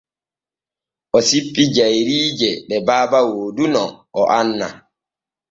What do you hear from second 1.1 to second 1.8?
O sippi